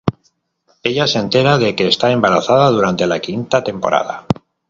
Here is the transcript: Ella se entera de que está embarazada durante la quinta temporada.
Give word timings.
Ella 0.81 1.05
se 1.05 1.19
entera 1.19 1.59
de 1.59 1.75
que 1.75 1.87
está 1.87 2.09
embarazada 2.11 2.71
durante 2.71 3.05
la 3.05 3.19
quinta 3.19 3.63
temporada. 3.63 4.25